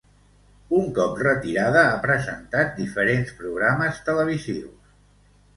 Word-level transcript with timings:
Un 0.77 0.87
cop 0.99 1.19
retirada, 1.23 1.83
ha 1.89 2.01
presentat 2.07 2.73
diferents 2.79 3.37
programes 3.43 4.01
televisius. 4.09 4.95